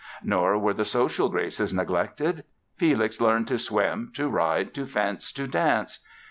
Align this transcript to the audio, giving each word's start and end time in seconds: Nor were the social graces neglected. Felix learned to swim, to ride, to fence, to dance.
Nor 0.23 0.57
were 0.57 0.73
the 0.73 0.83
social 0.83 1.29
graces 1.29 1.71
neglected. 1.71 2.43
Felix 2.75 3.21
learned 3.21 3.47
to 3.49 3.59
swim, 3.59 4.11
to 4.15 4.27
ride, 4.29 4.73
to 4.73 4.87
fence, 4.87 5.31
to 5.33 5.45
dance. 5.45 5.99